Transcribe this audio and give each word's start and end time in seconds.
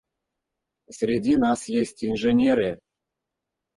Среди 0.89 1.37
нас 1.37 1.67
есть 1.69 2.03
инженеры? 2.03 2.79